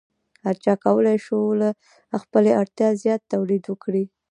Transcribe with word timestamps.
هر 0.45 0.55
چا 0.63 0.73
کولی 0.85 1.17
شو 1.25 1.39
له 1.61 1.69
خپلې 2.23 2.51
اړتیا 2.61 2.89
زیات 3.03 3.21
تولید 3.33 3.63
وکړي. 3.67 4.03